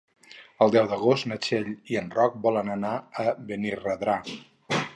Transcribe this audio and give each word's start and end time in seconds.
El 0.65 0.71
deu 0.75 0.87
d'agost 0.93 1.27
na 1.31 1.37
Txell 1.43 1.69
i 1.93 1.99
en 2.01 2.09
Roc 2.17 2.39
volen 2.47 2.73
anar 2.77 2.95
a 3.25 3.27
Benirredrà. 3.51 4.17